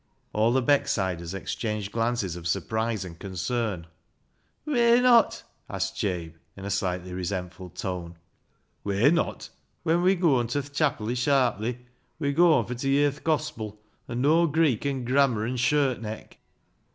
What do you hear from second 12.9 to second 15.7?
yer th' gospil, and no' Greek and grammar and